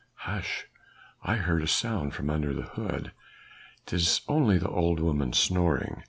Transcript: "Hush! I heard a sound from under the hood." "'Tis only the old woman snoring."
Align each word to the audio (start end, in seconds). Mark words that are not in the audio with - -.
"Hush! 0.25 0.65
I 1.21 1.35
heard 1.35 1.61
a 1.61 1.67
sound 1.67 2.15
from 2.15 2.31
under 2.31 2.55
the 2.55 2.63
hood." 2.63 3.11
"'Tis 3.85 4.21
only 4.27 4.57
the 4.57 4.67
old 4.67 4.99
woman 4.99 5.31
snoring." 5.31 5.99